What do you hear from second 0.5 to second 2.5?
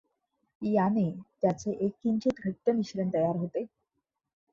याने त्याचे एक किंचित